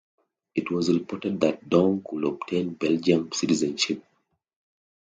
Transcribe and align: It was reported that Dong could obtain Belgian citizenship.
It 0.55 0.71
was 0.71 0.91
reported 0.91 1.39
that 1.41 1.69
Dong 1.69 2.03
could 2.03 2.23
obtain 2.23 2.73
Belgian 2.73 3.31
citizenship. 3.31 4.03